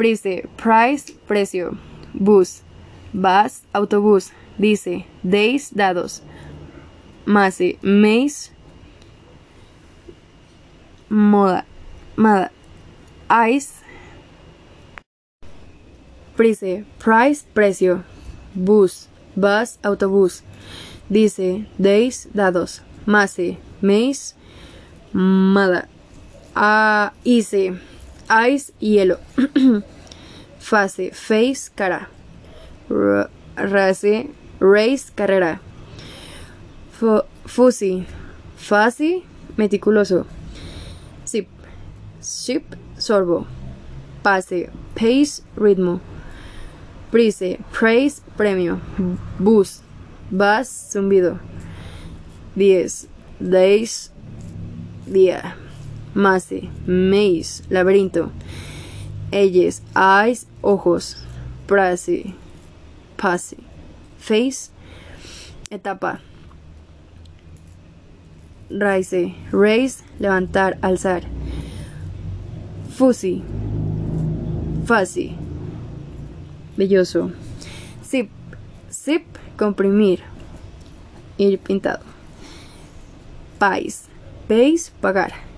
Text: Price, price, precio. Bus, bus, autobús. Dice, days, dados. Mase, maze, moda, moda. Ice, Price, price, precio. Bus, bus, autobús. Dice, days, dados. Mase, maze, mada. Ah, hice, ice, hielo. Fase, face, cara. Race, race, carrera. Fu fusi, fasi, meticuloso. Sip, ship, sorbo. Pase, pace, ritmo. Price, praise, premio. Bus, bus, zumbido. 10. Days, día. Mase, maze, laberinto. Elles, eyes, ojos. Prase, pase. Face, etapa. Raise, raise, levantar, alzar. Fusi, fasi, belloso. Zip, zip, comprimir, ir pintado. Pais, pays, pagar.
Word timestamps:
Price, 0.00 0.48
price, 0.56 1.12
precio. 1.28 1.76
Bus, 2.14 2.62
bus, 3.12 3.60
autobús. 3.74 4.32
Dice, 4.56 5.04
days, 5.22 5.70
dados. 5.70 6.22
Mase, 7.26 7.76
maze, 7.82 8.50
moda, 11.10 11.66
moda. 12.16 12.50
Ice, 13.28 13.84
Price, 16.34 16.86
price, 16.98 17.44
precio. 17.52 18.02
Bus, 18.54 19.06
bus, 19.36 19.78
autobús. 19.82 20.42
Dice, 21.10 21.66
days, 21.76 22.26
dados. 22.32 22.80
Mase, 23.04 23.58
maze, 23.82 24.34
mada. 25.12 25.88
Ah, 26.56 27.12
hice, 27.22 27.78
ice, 28.30 28.72
hielo. 28.80 29.18
Fase, 30.58 31.10
face, 31.12 31.70
cara. 31.74 32.08
Race, 33.56 34.30
race, 34.60 35.10
carrera. 35.14 35.60
Fu 36.92 37.22
fusi, 37.46 38.06
fasi, 38.56 39.24
meticuloso. 39.56 40.26
Sip, 41.24 41.48
ship, 42.22 42.76
sorbo. 42.98 43.46
Pase, 44.22 44.70
pace, 44.94 45.42
ritmo. 45.56 46.00
Price, 47.10 47.58
praise, 47.72 48.22
premio. 48.36 48.80
Bus, 49.38 49.82
bus, 50.30 50.68
zumbido. 50.92 51.40
10. 52.54 53.08
Days, 53.40 54.12
día. 55.06 55.56
Mase, 56.14 56.68
maze, 56.86 57.62
laberinto. 57.70 58.30
Elles, 59.30 59.82
eyes, 59.94 60.46
ojos. 60.60 61.16
Prase, 61.66 62.34
pase. 63.16 63.56
Face, 64.18 64.70
etapa. 65.70 66.20
Raise, 68.68 69.34
raise, 69.52 70.04
levantar, 70.18 70.78
alzar. 70.82 71.22
Fusi, 72.90 73.42
fasi, 74.84 75.34
belloso. 76.76 77.32
Zip, 78.04 78.30
zip, 78.92 79.24
comprimir, 79.56 80.20
ir 81.38 81.58
pintado. 81.58 82.04
Pais, 83.58 84.08
pays, 84.46 84.92
pagar. 85.00 85.49